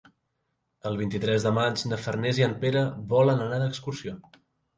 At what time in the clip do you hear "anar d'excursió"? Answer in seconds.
3.45-4.17